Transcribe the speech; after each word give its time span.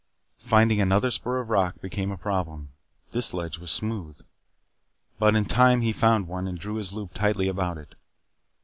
Finding 0.39 0.81
another 0.81 1.11
spur 1.11 1.39
of 1.39 1.51
rock 1.51 1.79
became 1.79 2.09
a 2.11 2.17
problem. 2.17 2.69
This 3.11 3.35
ledge 3.35 3.59
was 3.59 3.69
smooth. 3.69 4.19
But 5.19 5.35
in 5.35 5.45
time 5.45 5.81
he 5.81 5.93
found 5.93 6.27
one 6.27 6.47
and 6.47 6.57
drew 6.57 6.77
his 6.77 6.91
loop 6.91 7.13
tightly 7.13 7.47
about 7.47 7.77
it. 7.77 7.93